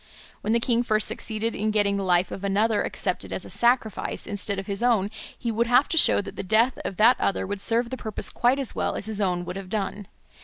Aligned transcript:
When 0.41 0.51
the 0.51 0.59
king 0.59 0.81
first 0.81 1.07
succeeded 1.07 1.55
in 1.55 1.69
getting 1.69 1.95
the 1.95 2.03
life 2.03 2.31
of 2.31 2.43
another 2.43 2.81
accepted 2.81 3.31
as 3.31 3.45
a 3.45 3.51
sacrifice 3.51 4.25
instead 4.25 4.57
of 4.57 4.65
his 4.65 4.81
own, 4.81 5.11
he 5.37 5.51
would 5.51 5.67
have 5.67 5.87
to 5.89 5.95
show 5.95 6.21
that 6.21 6.35
the 6.35 6.41
death 6.41 6.79
of 6.83 6.97
that 6.97 7.19
other 7.19 7.45
would 7.45 7.61
serve 7.61 7.91
the 7.91 7.97
purpose 7.97 8.31
quite 8.31 8.57
as 8.57 8.73
well 8.73 8.95
as 8.95 9.05
his 9.05 9.21
own 9.21 9.45
would 9.45 9.57
have 9.57 9.69
done. 9.69 10.07